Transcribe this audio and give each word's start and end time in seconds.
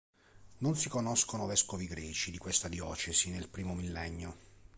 Non 0.61 0.75
si 0.77 0.89
conoscono 0.89 1.45
vescovi 1.45 1.85
greci 1.85 2.31
di 2.31 2.39
questa 2.39 2.67
diocesi 2.67 3.29
nel 3.29 3.47
primo 3.49 3.75
millennio. 3.75 4.35